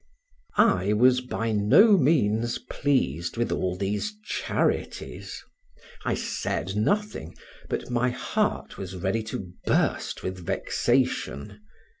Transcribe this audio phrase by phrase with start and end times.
[0.57, 5.43] I was by no means pleased with all these charities;
[6.03, 7.35] I said nothing,
[7.69, 11.61] but my heart was ready to burst with vexation.